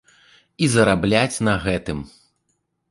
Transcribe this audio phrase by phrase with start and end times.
[0.63, 2.05] І зарабляць на гэтым.